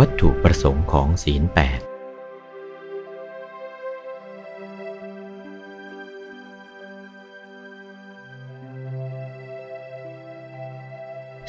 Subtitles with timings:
[0.00, 1.80] วัตถุประสงค์ของศีลแปด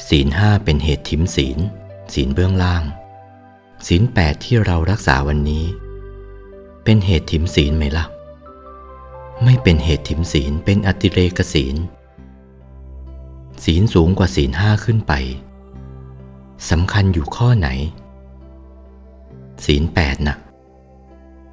[0.08, 1.60] ศีลห้าเป็นเหตุถิมศีล
[2.14, 2.84] ศีลเบื้องล่าง
[3.88, 5.66] ศีลแปดที่เรารักษาวันนี้
[6.84, 8.06] เป็นเหตุถิมศีลไหมล่ะ
[9.44, 11.76] ไม่เป็นเหตุถิมศีลเป็นอติเรกศีล
[13.64, 15.14] ศีลสูงกว่าศีลห้าขึ้นไป
[16.70, 17.70] สำคัญอยู่ข้อไหน
[19.66, 20.38] ศีลแปดนะ่ะ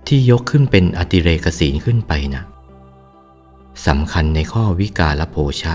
[0.07, 2.45] ที่ยกขึ้นเป็นอติเรกศีลขึ้นไปนะ่ะ
[3.87, 5.75] สำคัญในข้อวิกาลโภชะ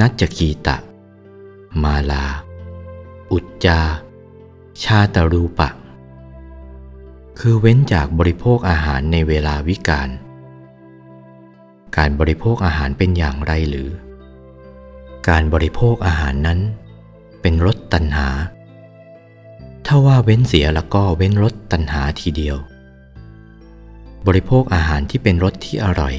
[0.00, 0.76] นัจจคีตะ
[1.82, 2.26] มาลา
[3.32, 3.80] อุจจา
[4.82, 5.70] ชาตรูปะ
[7.38, 10.08] คือเว้นจากบริโภคอาหารในเวลาวิกาล
[11.96, 13.88] การบริโภคอาหารเป็นอย่างไรหรือ
[15.28, 16.60] การบริโภคอาหารนั้น
[17.40, 18.28] เป็นรสตัณหา
[19.86, 22.56] ถ้าว่าเว้นเสียแล้วก็เว้นรสตัณหาทีเดียว
[24.26, 26.14] บริโภคอาหารที่เป็นรสที่อร่อย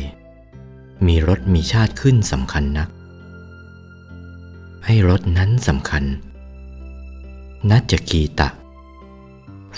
[1.07, 2.89] มีรสมีชาติขึ้นสำคัญนัก
[4.85, 6.03] ให้รสนั้นสำคัญ
[7.69, 8.49] นัจจกีตะ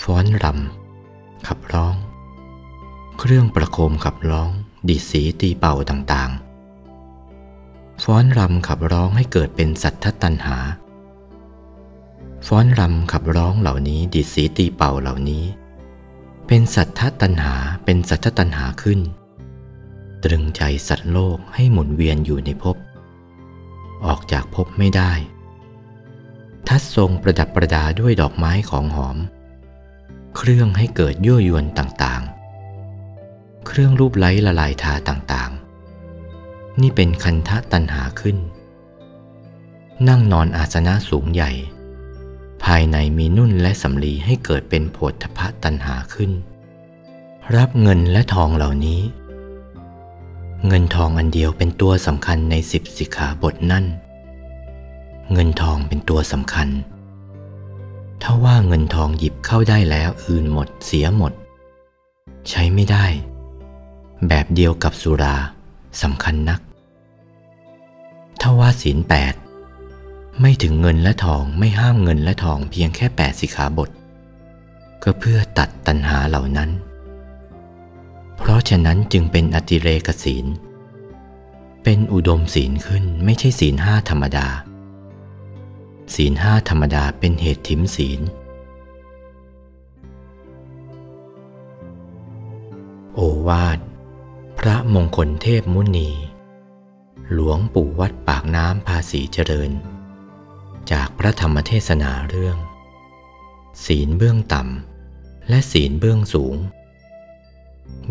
[0.02, 1.94] ฟ้อนรำขับร้อง
[3.18, 4.50] เครื่องประโคมขับร้อง
[4.88, 10.56] ดิสีตีเป่าต่างๆ ฟ้อนรำขับร้องให้เกิดเป็นสัทธตัณหา
[12.46, 15.44] ฟ้อนรำขับร้องเหล่านี้ดิดสีตีเป่าเหล่านี้
[16.46, 19.00] เป็นสัทธตัณหาเป็นสัทธตัณหาขึ้น
[20.24, 22.76] ตรึงใจสัตว์โลกให้หมุนเวียนอยู่ในภพ
[24.06, 25.12] ออกจากภพไม่ได้
[26.68, 29.16] ทัดทรงประดับประดาด้วยดอกไม้ของหอม
[30.36, 38.36] เครื่องให้เกิดยั่วยวนต่างๆ เครื่องรูปไล้ละลายทาต่างๆ นี่เป็นคันทะตัณหาขึ้น
[40.08, 41.52] นั่งนอนอาสนะสูงใหญ่
[42.66, 46.32] ภายในมีนุ่นและสำลีให้เกิดเป็นโพธพะตัณหาขึ้น
[47.56, 49.00] รับเงินและทองเหล่านี้
[50.66, 53.84] เงินทองอันเดียวเป็นตัวสำคัญในสิบสิกขาบทนั่น
[55.32, 56.68] เงินทองเป็นตัวสำคัญ
[58.22, 61.32] ถ้าว่าเงินทองหยิบเข้าได้แล้วอื่นหมดเสียหมด
[62.48, 63.06] ใช้ไม่ได้
[64.28, 65.36] แบบเดียวกับสุรา
[66.02, 66.60] สำคัญนัก
[68.40, 69.34] ถ้าว่าศีลแปด
[70.40, 73.90] ไม่ถึงเงินและทองไม่ห้ามเงินและทองเพียงแค่แปดสิขาบท
[75.02, 76.70] ก็เพื่อตัดตัณหาเหล่านั้น
[78.36, 80.46] เพราะฉะนั้นจึงเป็นอติเรกศีล
[81.82, 84.48] เป็นอุดมศีลขึ้นไม่ใช่ศีลห้าธรรมดา
[86.14, 88.20] ศีลห้าธรรมดาเป็นเหตุถิมศีล
[93.14, 93.78] โอวาท
[94.58, 96.10] พระมงคลเทพมุนี
[97.32, 99.72] หลวงปู่วัดปากน้ำภาษีเจริญ
[100.92, 102.56] จากพระธรรมเทศนาเรื่อง
[103.84, 106.56] ศีลเบื้องต่ำ และศีลเบื้องสูง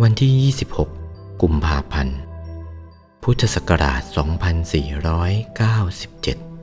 [0.01, 0.31] วันที่
[0.83, 2.19] 26 กุมภาพันธ์
[3.23, 6.54] พุทธศักราช 2497